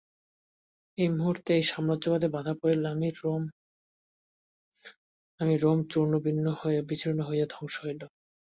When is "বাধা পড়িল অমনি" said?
2.35-3.09